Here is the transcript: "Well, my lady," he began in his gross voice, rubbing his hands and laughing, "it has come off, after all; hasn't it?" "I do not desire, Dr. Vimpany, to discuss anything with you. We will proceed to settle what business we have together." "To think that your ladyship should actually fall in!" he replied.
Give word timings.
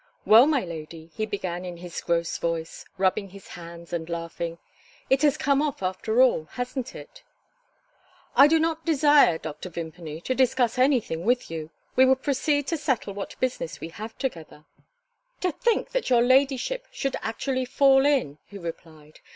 "Well, 0.25 0.47
my 0.47 0.61
lady," 0.65 1.11
he 1.13 1.27
began 1.27 1.63
in 1.63 1.77
his 1.77 2.01
gross 2.01 2.39
voice, 2.39 2.85
rubbing 2.97 3.29
his 3.29 3.49
hands 3.49 3.93
and 3.93 4.09
laughing, 4.09 4.57
"it 5.11 5.21
has 5.21 5.37
come 5.37 5.61
off, 5.61 5.83
after 5.83 6.23
all; 6.23 6.45
hasn't 6.53 6.95
it?" 6.95 7.21
"I 8.35 8.47
do 8.47 8.57
not 8.59 8.83
desire, 8.83 9.37
Dr. 9.37 9.69
Vimpany, 9.69 10.19
to 10.21 10.33
discuss 10.33 10.79
anything 10.79 11.23
with 11.23 11.51
you. 11.51 11.69
We 11.95 12.05
will 12.05 12.15
proceed 12.15 12.65
to 12.69 12.77
settle 12.77 13.13
what 13.13 13.39
business 13.39 13.79
we 13.79 13.89
have 13.89 14.17
together." 14.17 14.65
"To 15.41 15.51
think 15.51 15.91
that 15.91 16.09
your 16.09 16.23
ladyship 16.23 16.87
should 16.89 17.15
actually 17.21 17.65
fall 17.65 18.03
in!" 18.03 18.39
he 18.47 18.57
replied. 18.57 19.19